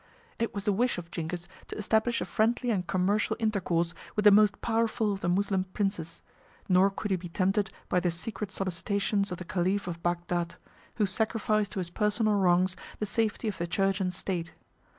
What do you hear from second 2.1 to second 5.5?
a friendly and commercial intercourse with the most powerful of the